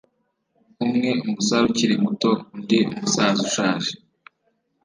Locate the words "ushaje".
3.47-3.91